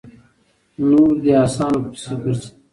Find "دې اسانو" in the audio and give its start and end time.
1.23-1.79